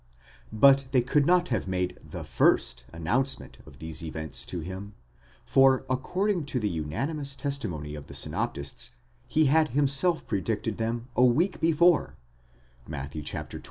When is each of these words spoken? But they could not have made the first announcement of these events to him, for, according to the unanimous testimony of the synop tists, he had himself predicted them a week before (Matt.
But 0.51 0.85
they 0.93 1.03
could 1.03 1.27
not 1.27 1.49
have 1.49 1.67
made 1.67 1.99
the 2.03 2.23
first 2.23 2.85
announcement 2.91 3.59
of 3.67 3.77
these 3.77 4.01
events 4.03 4.47
to 4.47 4.61
him, 4.61 4.95
for, 5.45 5.85
according 5.91 6.45
to 6.45 6.59
the 6.59 6.67
unanimous 6.71 7.35
testimony 7.35 7.93
of 7.93 8.07
the 8.07 8.15
synop 8.15 8.55
tists, 8.55 8.89
he 9.27 9.45
had 9.45 9.67
himself 9.77 10.25
predicted 10.25 10.79
them 10.79 11.07
a 11.15 11.23
week 11.23 11.59
before 11.61 12.17
(Matt. 12.87 13.13